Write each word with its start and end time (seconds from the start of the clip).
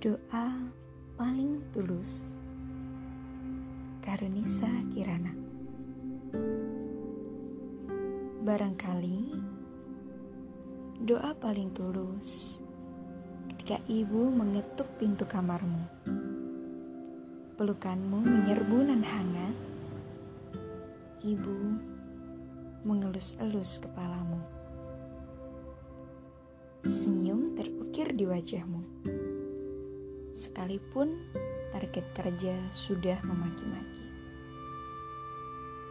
Doa 0.00 0.48
paling 1.20 1.60
tulus 1.76 2.32
Karunisa 4.00 4.72
Kirana 4.96 5.28
Barangkali 8.40 9.36
doa 11.04 11.36
paling 11.36 11.76
tulus 11.76 12.64
ketika 13.52 13.76
ibu 13.92 14.32
mengetuk 14.32 14.88
pintu 14.96 15.28
kamarmu. 15.28 15.84
Pelukanmu 17.60 18.24
menyerbu 18.24 18.76
nan 18.88 19.04
hangat. 19.04 19.56
Ibu 21.20 21.56
mengelus-elus 22.88 23.84
kepalamu. 23.84 24.40
Senyum 26.88 27.52
terukir 27.52 28.16
di 28.16 28.24
wajahmu. 28.24 28.80
Sekalipun 30.40 31.20
target 31.68 32.16
kerja 32.16 32.56
sudah 32.72 33.20
memaki-maki. 33.28 34.08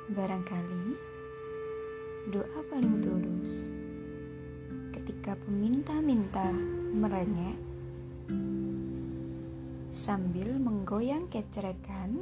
Barangkali 0.10 0.98
doa 2.34 2.60
paling 2.66 2.98
tulus 2.98 3.70
ketika 4.90 5.38
peminta-minta 5.46 6.50
merengek 6.98 7.62
sambil 9.94 10.58
menggoyang 10.58 11.30
kecerekan 11.30 12.18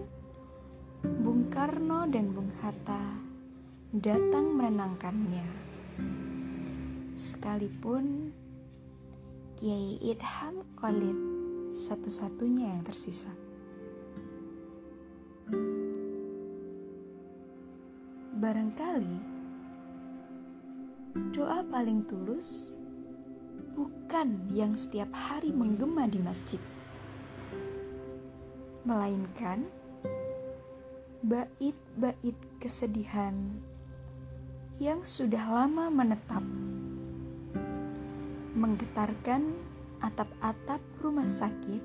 Bung 1.24 1.48
Karno 1.48 2.12
dan 2.12 2.36
Bung 2.36 2.52
Hatta 2.60 3.24
datang 3.96 4.52
menenangkannya 4.52 5.48
sekalipun 7.16 8.36
Kiai 9.56 9.96
Idham 10.04 10.68
Khalid 10.76 11.27
satu-satunya 11.78 12.74
yang 12.74 12.82
tersisa. 12.82 13.30
Barangkali 18.34 19.18
doa 21.34 21.62
paling 21.70 22.02
tulus 22.10 22.74
bukan 23.78 24.50
yang 24.50 24.74
setiap 24.74 25.14
hari 25.14 25.54
menggema 25.54 26.10
di 26.10 26.18
masjid, 26.18 26.62
melainkan 28.82 29.70
bait-bait 31.22 32.38
kesedihan 32.58 33.34
yang 34.82 35.02
sudah 35.06 35.46
lama 35.46 35.90
menetap 35.90 36.46
menggetarkan 38.58 39.54
atap-atap 40.02 40.82
rumah 41.08 41.24
sakit 41.24 41.80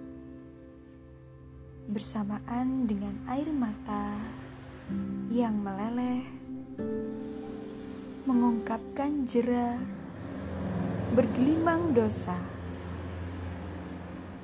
bersamaan 1.95 2.91
dengan 2.91 3.15
air 3.31 3.55
mata 3.55 4.19
yang 5.31 5.63
meleleh 5.63 6.27
mengungkapkan 8.27 9.23
jera 9.23 9.79
bergelimang 11.15 11.95
dosa 11.95 12.35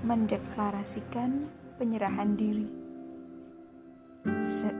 mendeklarasikan 0.06 1.50
penyerahan 1.74 2.38
diri 2.38 2.70
seutuhnya. 4.38 4.77